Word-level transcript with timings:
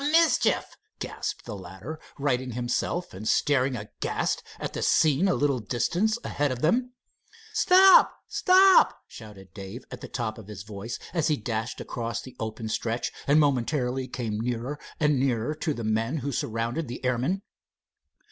"The 0.03 0.07
mischief!" 0.07 0.75
gasped 0.97 1.45
the 1.45 1.55
latter, 1.55 1.99
righting 2.17 2.53
himself 2.53 3.13
and 3.13 3.27
staring 3.27 3.75
aghast 3.77 4.41
at 4.59 4.73
the 4.73 4.81
scene 4.81 5.27
a 5.27 5.35
little 5.35 5.59
distance 5.59 6.17
ahead 6.23 6.51
of 6.51 6.63
them. 6.63 6.93
"Stop! 7.53 8.11
stop!" 8.27 9.03
shouted 9.07 9.53
Dave 9.53 9.83
at 9.91 10.01
the 10.01 10.07
top 10.07 10.39
of 10.39 10.47
his 10.47 10.63
voice, 10.63 10.97
as 11.13 11.27
he 11.27 11.37
dashed 11.37 11.79
across 11.79 12.19
the 12.19 12.35
open 12.39 12.67
stretch, 12.67 13.11
and 13.27 13.39
momentarily 13.39 14.07
came 14.07 14.39
nearer 14.39 14.79
and 14.99 15.19
nearer 15.19 15.53
to 15.53 15.71
the 15.71 15.83
men 15.83 16.17
who 16.17 16.31
surrounded 16.31 16.87
the 16.87 17.05
airmen. 17.05 17.43